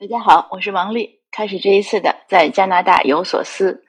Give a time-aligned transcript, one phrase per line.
[0.00, 1.22] 大家好，我是王丽。
[1.32, 3.82] 开始这一次的在加拿大有所思。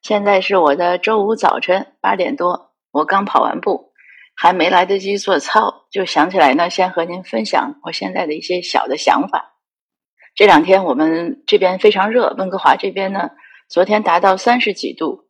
[0.00, 3.92] 现在是我的周五早晨八点多，我刚跑完步，
[4.34, 9.52] 还没来得及做操，就想起来呢，先和您分享我现在的一些小的想法。
[10.34, 13.28] 这两天我们这边非常热，温哥华这边呢，
[13.68, 15.26] 昨天达到三十几度。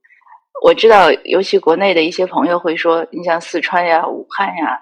[0.63, 4.79] 我知道，尤其国内的一些朋友会说，你像四川呀、武汉呀，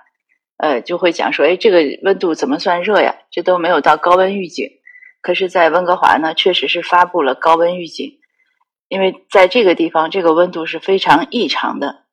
[0.59, 3.17] 呃，就会讲说，哎，这个温度怎么算热呀？
[3.30, 4.69] 这都没有到高温预警。
[5.21, 8.19] 可是，在温哥华呢，确实是发布了高温预警，
[8.88, 12.05] 因为在这个地方，这个温度是非常异常的。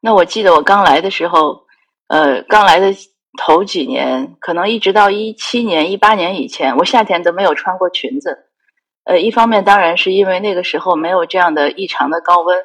[0.00, 1.66] 那我记得我刚来的时候，
[2.08, 2.94] 呃，刚来的
[3.38, 8.48] 头几年，可能一直到一七年、一八年以前，我夏天都没有穿过裙子。
[9.04, 12.64] 呃，一方面当然是因为那个时候没有这样的异常的高温，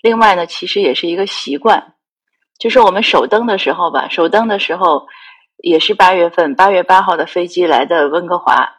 [0.00, 1.94] 另外呢，其实也是一个习惯，
[2.58, 5.06] 就是我们首登的时候吧，首登的时候。
[5.58, 8.74] 也是八月份，八月八号的飞机来的温哥华。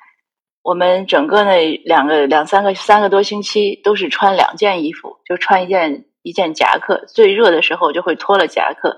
[0.63, 7.05] 我们整个那两个两三个三个多星期都是穿两件衣服，就穿一件一件夹克。
[7.07, 8.97] 最热的时候就会脱了夹克。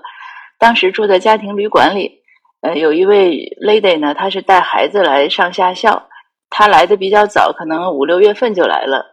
[0.58, 2.22] 当时住在家庭旅馆里，
[2.60, 6.08] 呃，有一位 lady 呢，她是带孩子来上下校，
[6.50, 9.06] 她来的比较早，可能五六月份就来了，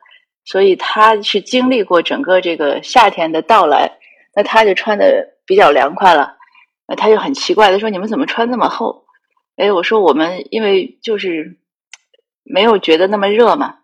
[0.43, 3.99] 所以她是经历过整个这个夏天的到来，
[4.35, 6.36] 那她就穿的比较凉快了。
[6.88, 9.05] 那他就很奇怪的说：“你们怎么穿那么厚？”
[9.57, 11.57] 哎，我说：“我们因为就是
[12.43, 13.80] 没有觉得那么热嘛。”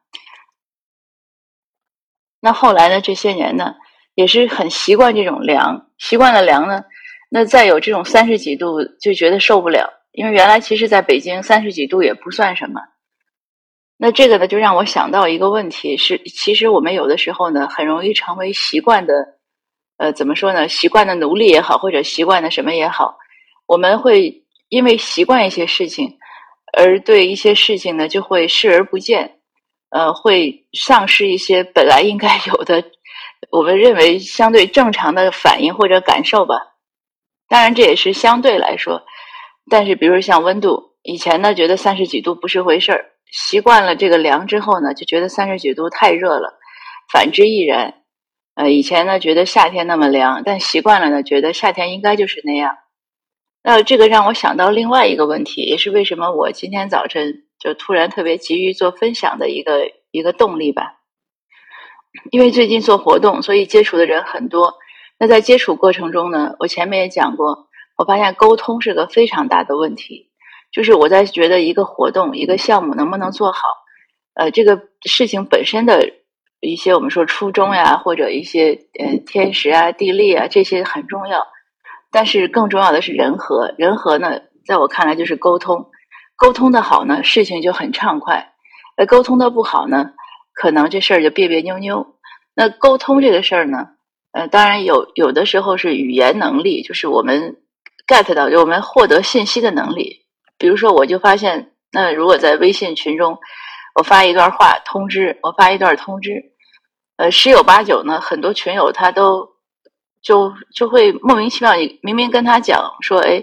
[2.40, 3.02] 那后来呢？
[3.02, 3.76] 这些年呢，
[4.16, 6.84] 也是很习惯这种凉，习惯了凉呢，
[7.30, 10.02] 那再有这种三十几度就觉得受不了。
[10.12, 12.82] 因为原来其实在北京三十几度也不算什么。
[13.98, 19.14] 那这个呢，就让我想到一个问题：是其实我们有的时候呢，很容易成为习惯的。
[20.04, 20.68] 呃，怎么说呢？
[20.68, 23.16] 习惯的奴隶也好，或者习惯的什么也好，
[23.66, 26.18] 我们会因为习惯一些事情，
[26.78, 29.40] 而对一些事情呢就会视而不见，
[29.92, 32.84] 呃，会丧失一些本来应该有的，
[33.50, 36.56] 我们认为相对正常的反应或者感受吧。
[37.48, 39.04] 当然，这也是相对来说。
[39.72, 46.60] 但是，比如像温度，以前呢觉得三十几度不是回事儿，习惯了这个凉之后呢，就觉得三十几度太热了。
[47.10, 48.03] 反之亦然。
[48.56, 52.78] 呃，以前呢觉得夏天那么凉，但习惯了呢，觉得夏天应该就是那样。
[53.64, 61.00] 那这个让我想到另外一个问题，也是为什么我今天早晨就突然特别急于做分享的一个一个动力吧。
[62.30, 64.76] 因为最近做活动，所以接触的人很多。
[65.18, 70.30] 那在接触过程中呢，我前面也讲过，我发现沟通是个非常大的问题。
[70.72, 73.62] 就是我在觉得一个活动、一个项目能不能做好，
[74.36, 76.14] 呃，这个事情本身的。
[76.64, 81.46] 一些我们说初衷呀，或者一些呃天时啊、地利啊，这些很重要。
[82.12, 85.90] 但是更重要的是人和，人和呢，在我看来就是沟通。
[86.36, 88.54] 沟通的好呢，事情就很畅快；
[88.98, 90.12] 呃，沟通的不好呢，
[90.54, 92.16] 可能这事儿就别别扭扭。
[92.56, 93.90] 那沟通这个事儿呢，
[94.32, 97.58] 呃，当然有有的时候是语言能力，就是我们
[98.08, 100.26] get 到，就我们获得信息的能力。
[100.58, 103.40] 比如说，我就发现，那如果在微信群中，
[103.96, 106.53] 我发一段话通知，我发一段通知。
[107.24, 109.48] 呃，十有八九呢，很多群友他都
[110.22, 113.42] 就就会莫名其妙，你明明跟他讲说，哎，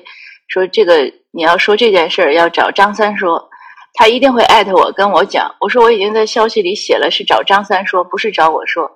[0.49, 3.49] 说这个你要说这件事儿要找张三说，
[3.95, 8.91] 他一定会艾特我跟我讲，我说我已经在消息里写了是找张三说，不是找我说，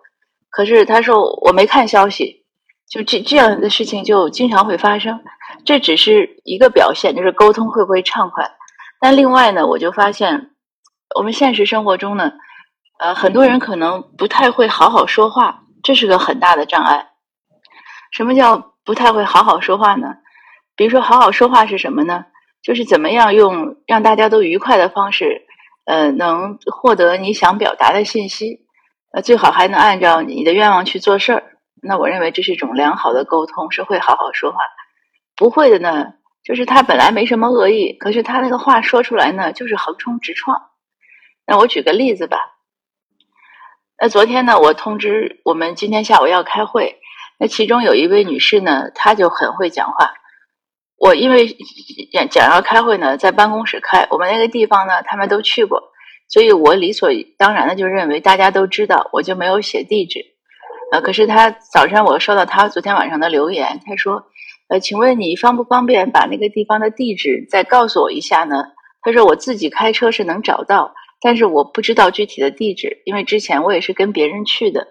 [0.50, 2.44] 可是他说我没看消息，
[2.86, 5.18] 就这这样的事情就经常会发生，
[5.64, 8.50] 这只是一个表现，就是沟通会不会畅快，
[9.00, 10.50] 但另外呢，我就发现
[11.16, 12.32] 我们现实生活中呢。
[12.98, 17.08] 呃，很多人可能不太会好好说话，这是个很大的障碍。
[18.12, 20.14] 什么叫不太会好好说话呢？
[20.76, 22.26] 比如说，好好说话是什么呢？
[22.62, 25.42] 就是怎么样用让大家都愉快的方式，
[25.84, 28.60] 呃，能获得你想表达的信息，
[29.12, 31.42] 呃，最好还能按照你的愿望去做事儿。
[31.82, 34.58] 那我认为这是一种良好的沟通，是会好好说话。
[35.36, 40.70] 不会的呢，就是他本来没什么恶意，可是他那个话说出来呢，就是横冲直撞。
[41.46, 42.53] 那我举个例子吧。
[44.04, 46.98] 那昨天呢，我通知我们今天下午要开会。
[47.38, 50.12] 那其中有一位女士呢，她就很会讲话。
[50.98, 51.56] 我因为
[52.12, 55.82] 讲讲要开会呢，在办公室开，我们那个地方呢，他们都去过，
[56.28, 57.08] 所以我理所
[57.38, 60.20] 当然的就认为大家都知道，我就没有写地址。
[60.92, 64.26] 呃，可是他早上我收到他昨天晚上的留言，他说
[64.68, 68.64] ：“呃，请问你方不方便把那个地方的地址再告诉我一下呢？”
[69.00, 70.92] 他说：“我自己开车是能找到。”
[71.24, 74.88] 但是我不知道具体的地址，因为之前我也是跟别人去的。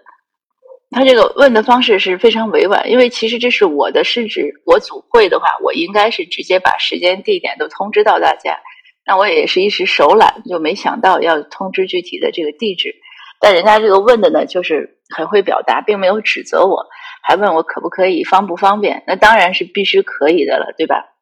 [0.90, 4.60] 他这个问的方式是非常委婉，因为其实这是我的失职。
[4.66, 8.58] 我组会的话，我应该是直接把时间地点都通知到大家。
[9.06, 12.96] 那我也是一时手懒，就没想到要通知具体的这个地址。
[13.40, 16.88] 但人家这个问的呢，就是很会表达，并没有指责我，
[17.22, 19.04] 还问我可不可以，方不方便？
[19.06, 21.14] 那当然是必须可以的了，对吧？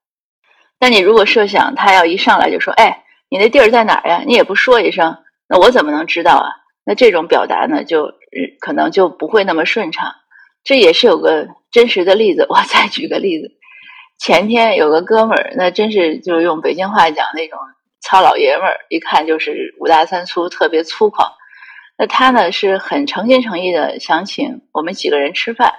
[0.81, 3.02] 那你如果设想他要一上来就说：“哎，
[3.33, 5.17] 你那地儿在哪儿呀？”你也不说一声，
[5.49, 6.49] 那我怎么能知道啊？
[6.85, 8.13] 那这种表达呢，就
[8.61, 10.15] 可能就不会那么顺畅。
[10.65, 13.51] 这也是有个真实的例子，我再举个例子。
[14.19, 17.59] 前天有个哥们儿，那真是就用北京话讲那种
[18.03, 21.33] 糙老爷们儿，一看就是五大三粗，特别粗犷。
[21.97, 25.73] 那他呢是很诚心诚意的想请我们几个人吃饭，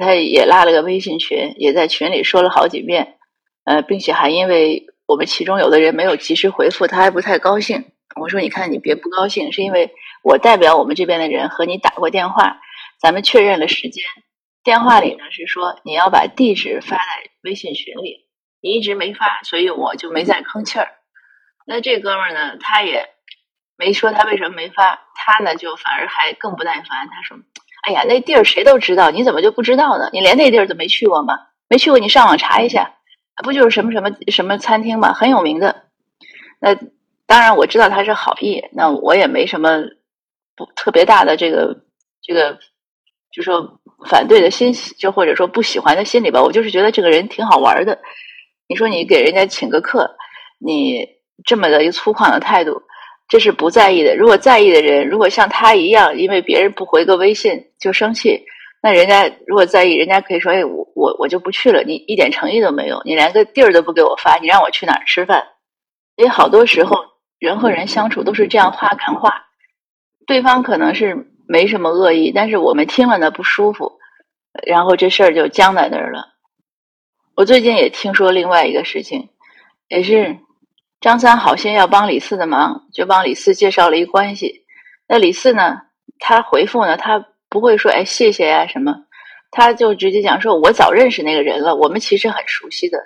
[0.00, 3.16] 他也拉了个微信群，也在群里说了好几遍。
[3.64, 7.86] 呃，并且还因为我们其中有的人没有及时回复，他还不太高兴。
[8.14, 9.92] 我说：“你看，你别不高兴，是因为
[10.22, 12.60] 我代表我们这边的人和你打过电话，
[13.00, 14.04] 咱们确认了时间。
[14.62, 17.02] 电话里呢是说你要把地址发在
[17.42, 18.28] 微信群里，
[18.62, 20.86] 你一直没发，所以我就没再吭气儿。
[21.66, 23.08] 那这哥们儿呢，他也
[23.76, 27.36] 没说他为什么没发，他呢就反而还更不耐烦，他说
[27.82, 30.08] ：‘哎呀，那地儿谁都知道，你怎么就不知道呢？
[30.12, 31.34] 你连那地儿都没去过吗？
[31.68, 32.94] 没去过，你上网查一下。’”
[33.42, 35.84] 不就是什么什么什么餐厅嘛，很有名的。
[36.60, 36.74] 那
[37.26, 39.80] 当然我知道他是好意，那我也没什么
[40.56, 41.84] 不特别大的这个
[42.22, 42.58] 这个，
[43.32, 46.42] 就说反对的心，就或者说不喜欢的心理吧。
[46.42, 47.98] 我就是觉得这个人挺好玩的。
[48.68, 50.16] 你说你给人家请个客，
[50.58, 51.06] 你
[51.44, 52.82] 这么的一粗犷的态度，
[53.28, 54.14] 这是不在意的。
[54.16, 58.44] 如果在意的人，如果像他一样，因为别人不回个微信就生气。
[58.82, 65.48] 那人家如果在意，人家可以说：“哎，我我我就不去了。”你一点诚意都没有，你连个地儿都不给我发，你让我去哪儿吃饭？
[66.16, 66.96] 所以好多时候
[67.38, 69.44] 人和人相处都是这样话赶话，
[70.26, 73.98] 对方可能是没什么恶意，但是我们听了呢不舒服，
[74.66, 76.28] 然后这事儿就僵在那儿了。
[77.36, 79.28] 我最近也听说另外一个事情，
[79.88, 80.38] 也是
[81.02, 84.64] 张三好心要帮李四的忙，就帮李四介绍了一关系。
[85.06, 85.82] 那李四呢，
[86.18, 87.26] 他回复呢，他。
[87.50, 88.94] 不会说哎谢谢呀什么，
[89.50, 92.98] 他就直接讲说，我早认识那个人了，我们其实很熟悉的。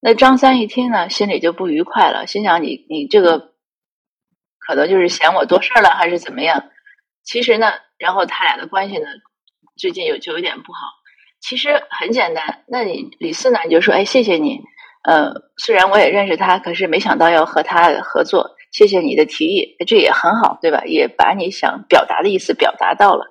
[0.00, 3.52] 那张三一听呢，心里就不愉快了，心想你你这个
[4.58, 6.64] 可能就是嫌我多事儿了，还是怎么样？
[7.24, 9.06] 其实呢，然后他俩的关系呢，
[9.76, 10.80] 最近有就有点不好。
[11.40, 14.60] 其实很简单，那你李四呢，你就说哎谢谢你，
[15.04, 20.82] 呃虽然我也认识他，可是没想到要和他合作，谢谢你的提议，这也很好，对吧？
[20.86, 23.26] 也把你想表达的意思表达到了。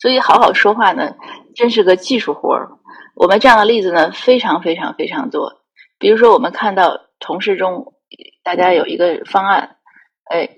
[0.00, 1.14] 所以，好好说话呢，
[1.54, 2.70] 真是个技术活儿。
[3.14, 5.60] 我们这样的例子呢，非常非常非常多。
[5.98, 7.92] 比如说，我们看到同事中，
[8.42, 9.76] 大家有一个方案，
[10.24, 10.48] 哎，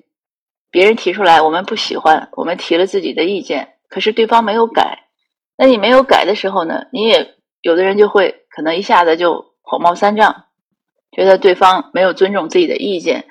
[0.70, 5.08] 别人提出来，我们不喜欢，我们提了自己的意见，可是对方没有改。
[5.58, 10.44] 那你没有改的时候呢，你也有的人就会可能一下子就火冒三丈，
[11.10, 13.26] 觉得对方没有尊重自己的意见。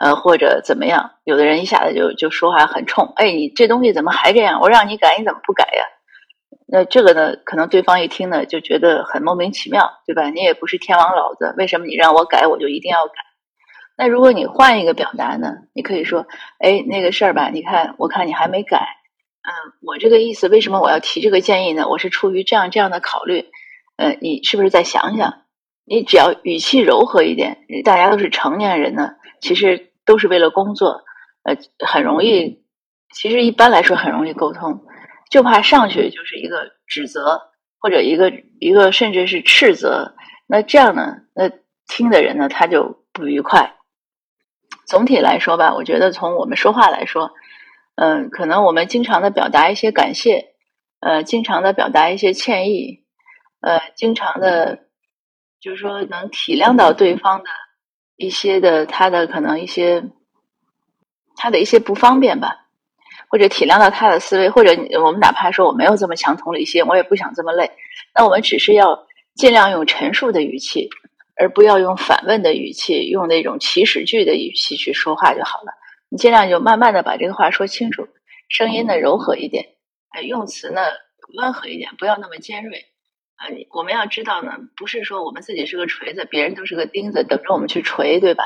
[0.00, 1.10] 呃，或者怎么样？
[1.24, 4.58] 有的人一下子就就说话很冲，哎，你这东西怎么还这样？
[4.62, 5.84] 我让你改，你怎么不改呀？
[6.66, 10.30] 那这个呢，可能对方一听呢，就觉得很莫名其妙，对吧？
[10.30, 13.12] 你也不是天王老子，为什么你让我改，我就一定要改？
[13.98, 15.48] 那如果你换一个表达呢？
[15.74, 16.26] 你可以说，
[16.60, 19.52] 哎，那个事儿吧，你看，我看你还没改，嗯，
[19.82, 21.88] 我这个意思，为什么我要提这个建议呢？
[21.88, 23.50] 我是出于这样这样的考虑，
[23.98, 25.42] 呃，你是不是再想想？
[25.84, 29.10] 你只要语气柔和一点，大家都是成年人呢，
[29.42, 29.89] 其实。
[30.10, 31.04] 都是为了工作，
[31.44, 32.64] 呃，很容易。
[33.14, 34.84] 其实一般来说很容易沟通，
[35.30, 37.40] 就怕上去就是一个指责，
[37.78, 40.16] 或者一个一个甚至是斥责。
[40.48, 41.48] 那这样呢，那
[41.86, 43.76] 听的人呢他就不愉快。
[44.84, 47.30] 总体来说吧，我觉得从我们说话来说，
[47.94, 50.54] 嗯，可能我们经常的表达一些感谢，
[50.98, 53.04] 呃，经常的表达一些歉意，
[53.60, 54.80] 呃，经常的，
[55.60, 57.50] 就是说能体谅到对方的。
[58.20, 60.04] 一些的他的可能一些
[61.36, 62.66] 他的一些不方便吧，
[63.30, 64.72] 或者体谅到他的思维，或者
[65.02, 67.70] 我们哪怕说我没有这么强同理心，我也不想这么累，
[68.14, 70.90] 那我们只是要尽量用陈述的语气，
[71.34, 75.72] 而不要用反问的语气，用那种祈使句的语气去说话就好了。
[76.10, 78.06] 你尽量就慢慢的把这个话说清楚，
[78.50, 79.64] 声音呢柔和一点，
[80.10, 80.82] 哎，用词呢
[81.38, 82.84] 温和一点，不要那么尖锐。
[83.40, 88.44] 啊，我们要知道呢，不是说我们自己是个锤子，别人都是个钉子，等着我们去锤，对吧？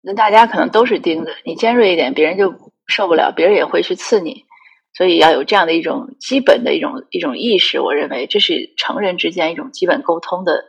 [0.00, 2.54] 那大家可能都是钉子，你尖锐一点，别人就
[2.86, 4.46] 受不了，别人也会去刺你。
[4.94, 10.64] 所以要有这样的一种基本的一种一种意识，我认为这是成人之间一种基本沟通的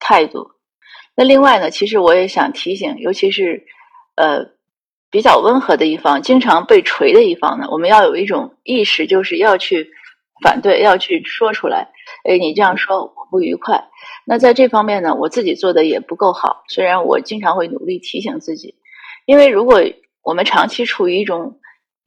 [0.00, 0.50] 态度。
[1.14, 3.66] 那另外呢，其实我也想提醒，尤其是
[4.16, 4.46] 呃
[5.12, 9.92] 比较温和的一方，经常被锤的一方呢，我们要有一种意识，就是要去。
[10.44, 11.88] 反对要去说出来，
[12.28, 13.88] 哎，你这样说我不愉快。
[14.26, 16.64] 那在这方面呢，我自己做的也不够好。
[16.68, 18.74] 虽然我经常会努力提醒自己，
[19.24, 19.80] 因为如果
[20.22, 21.60] 我们长期处于一种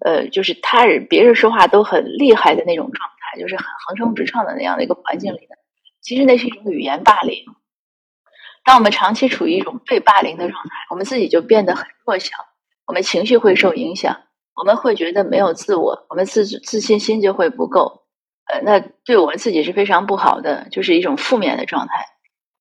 [0.05, 5.55] 呃，就是他人别人说话都很厉害的那种状态，就是很横冲直撞的那样的一个环境里呢，
[6.03, 7.43] 其实那是一种语言霸凌。
[8.63, 12.35] 当我们长期处于一种被霸凌的状态，我们自己就变得很弱小，
[12.85, 14.15] 我们情绪会受影响，
[14.53, 18.03] 我们会觉得没有自我，我们自自信心就会不够。
[18.49, 22.05] 呃，那对我们自己是非常不好的，就是一种负面的状态。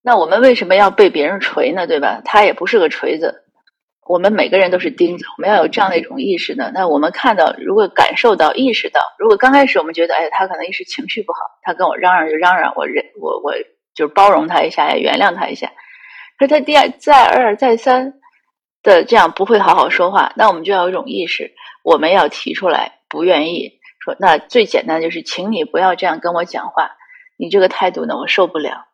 [0.02, 1.87] 那我们为什么要被别人锤呢？
[1.87, 2.23] 对吧？
[2.25, 3.43] 他也不是个锤子。
[4.09, 6.71] 我们每个人都是钉子，我们要有这样的一种意识呢。
[6.73, 13.52] 那我们看到，如果感受到、意识到，如果刚开始我们觉得，哎，他可能一时情绪不好，他跟我嚷嚷就嚷嚷，我忍，我我
[13.95, 15.73] 就是包容他一下，原谅他一下。
[16.38, 18.14] 可是他第二、再二、再三
[18.85, 21.52] 的这样不会好好说话，那我们就要有一种意识，
[21.83, 23.75] 我们要提出来，不愿意
[24.06, 24.16] 说。
[24.18, 26.96] 那最简单就是，请你不要这样跟我讲话，
[27.36, 28.86] 你这个态度呢，我受不了。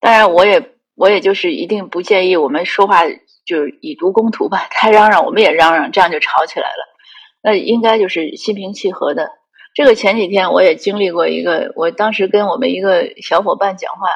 [0.00, 3.02] 当然，我也我也就是一定不建议我们说话。
[3.46, 6.86] 就是以毒攻毒吧， 他嚷嚷，我们也嚷嚷，这样就吵起来了。
[7.42, 9.32] 那应该就是心平气和的。
[9.74, 14.08] 这个前几天我也经历过一个，我当时跟我们一个小伙伴讲话，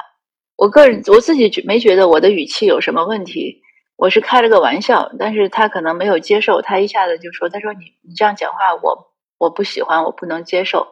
[0.56, 3.62] 我个人我自己没觉得我的语气有什么问题，
[3.96, 10.88] 我是开了个玩笑，但是他可能没有接受，他一下子就说：“他说你你这样讲话，我我不喜欢，我不能接受。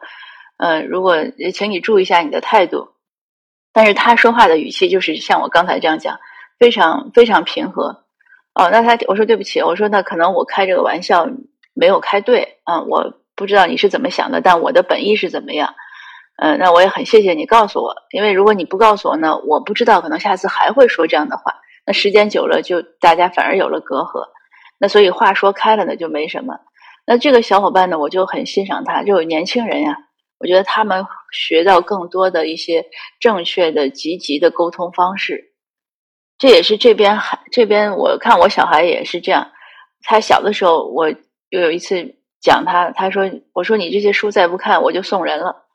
[0.57, 1.17] 嗯，如果
[1.53, 2.89] 请你注意一下你的态度。”
[3.75, 6.19] 但是他说话的语气就是像我刚才这样讲，
[6.59, 8.03] 非常非常平和。
[8.53, 11.27] 哦，那他我说对不起，我说那可能我开这个玩笑
[11.73, 15.73] 没有开对啊，我不知道你是怎么想的，但我的本意是怎么样？
[16.37, 21.55] 嗯，那我也很谢谢你告诉我，因为如果你不告诉我呢，我不知道可能下次还会说这样的话，
[21.87, 24.27] 那时间久了就大家反而有了隔阂，
[24.77, 26.59] 那所以话说开了呢就没什么。
[27.05, 29.97] 那这个小伙伴呢，我就很欣赏他，就是年轻人呀，
[30.39, 32.85] 我觉得他们学到更多的一些
[33.19, 35.51] 正确的、积极的沟通方式。
[36.37, 39.51] 这也是这边还这边，我看我小孩也是这样。
[40.01, 41.09] 他小的时候，我
[41.49, 45.65] 又有一次讲他，他说：“我说你这些书再不看，我就送人了。”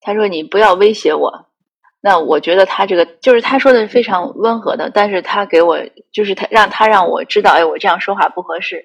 [0.00, 1.46] 他说：“你不要威胁我。”
[2.00, 5.78] 那我觉得他这个就是他说的是非常温和的，但是他给我
[6.12, 8.84] 就是他让他让我知道，哎，我这样说话不合适。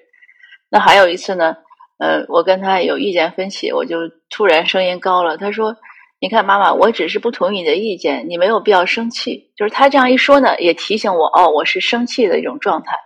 [0.68, 1.56] 那还有一次呢，
[2.02, 3.96] 呃，我跟他有意见分歧，我就
[4.28, 5.76] 突然声音高了，他说。
[6.24, 9.50] 你看，妈妈，我只是不同意你的意见，你没有必要生气。
[9.56, 12.96] 就是他这样一说呢，也提醒我，哦，我是生气的一种状态。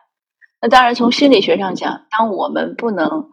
[0.60, 3.30] 那当然，从心理学上讲，当我们不能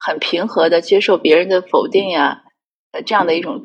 [0.00, 2.42] 很平和的接受别人的否定呀，
[2.90, 3.62] 呃，这样的一种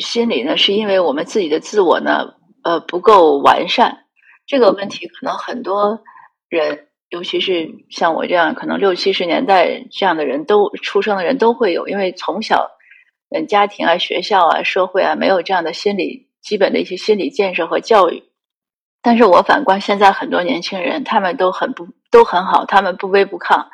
[0.00, 2.34] 心理呢，是因为我们自己的自我呢，
[2.64, 4.06] 呃，不够完善。
[4.44, 6.00] 这个问题可能很多
[6.48, 12.72] 人，尤其是像我这样，可能六七十年代这样的人都出生的人都会有，因为从小。
[13.30, 18.22] 嗯，家庭啊、学校啊、社会啊，没有这样的心理基本的一些心理建设和教育。
[19.02, 23.66] 但是我反观现在很多年轻人，他们都很不都很好，他们不卑不亢，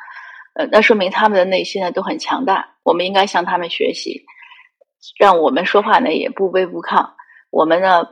[0.55, 2.75] 呃，那说明他们的内心呢都很强大。
[2.81, 4.25] 我们应该向他们学习，
[5.19, 7.11] 让我们说话呢也不卑不亢。
[7.51, 8.07] 我们呢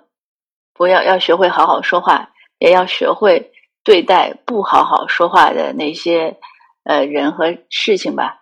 [0.74, 3.52] 不要要学会好好说话，也要学会
[3.84, 6.38] 对待不好好说话的那些
[6.84, 8.38] 呃人和事情吧。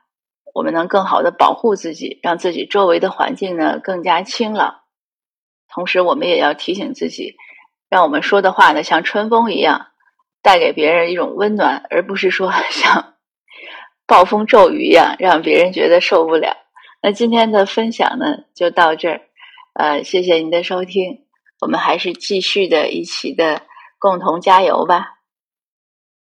[0.54, 4.80] 我们能更好的保护自己，让自己周围的环境呢更加清朗。
[5.70, 7.36] 同时，我们也要提醒自己，
[7.90, 9.88] 让我们说的话呢像春风一样，
[10.42, 13.14] 带给别人一种温暖，而不是说 像
[14.08, 16.58] 暴风骤雨一样，让别人觉得受不了。
[17.04, 19.22] 那今天的分享呢就到这儿，
[19.76, 21.26] 呃，谢谢您的收听，
[21.62, 23.62] 我们还是继续的一起的
[24.00, 25.17] 共同加油吧。